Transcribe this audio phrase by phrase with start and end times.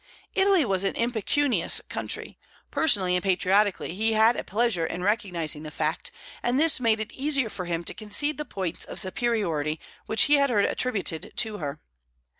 [0.33, 2.39] Italy was an impecunious country;
[2.71, 6.09] personally and patriotically he had a pleasure in recognizing the fact,
[6.41, 10.37] and this made it easier for him to concede the points of superiority which he
[10.37, 11.79] had heard attributed to her.